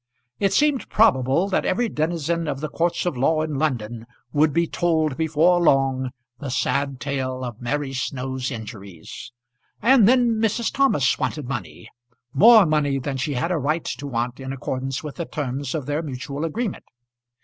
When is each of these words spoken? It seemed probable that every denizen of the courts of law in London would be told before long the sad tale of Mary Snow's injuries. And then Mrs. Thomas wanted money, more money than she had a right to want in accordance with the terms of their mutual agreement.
It 0.39 0.51
seemed 0.51 0.89
probable 0.89 1.47
that 1.49 1.63
every 1.63 1.87
denizen 1.87 2.47
of 2.47 2.59
the 2.59 2.69
courts 2.69 3.05
of 3.05 3.15
law 3.15 3.43
in 3.43 3.59
London 3.59 4.07
would 4.33 4.51
be 4.51 4.65
told 4.65 5.15
before 5.15 5.61
long 5.61 6.09
the 6.39 6.49
sad 6.49 6.99
tale 6.99 7.43
of 7.43 7.61
Mary 7.61 7.93
Snow's 7.93 8.49
injuries. 8.49 9.31
And 9.79 10.07
then 10.07 10.41
Mrs. 10.41 10.73
Thomas 10.73 11.19
wanted 11.19 11.47
money, 11.47 11.87
more 12.33 12.65
money 12.65 12.97
than 12.97 13.17
she 13.17 13.35
had 13.35 13.51
a 13.51 13.59
right 13.59 13.85
to 13.85 14.07
want 14.07 14.39
in 14.39 14.51
accordance 14.51 15.03
with 15.03 15.17
the 15.17 15.25
terms 15.25 15.75
of 15.75 15.85
their 15.85 16.01
mutual 16.01 16.45
agreement. 16.45 16.85